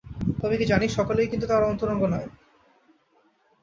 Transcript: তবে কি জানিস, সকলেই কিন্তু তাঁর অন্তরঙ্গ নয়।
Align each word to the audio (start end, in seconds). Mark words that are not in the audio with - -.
তবে 0.39 0.55
কি 0.57 0.65
জানিস, 0.65 0.91
সকলেই 0.95 1.27
কিন্তু 1.27 1.45
তাঁর 1.47 1.63
অন্তরঙ্গ 1.63 2.01
নয়। 2.05 2.27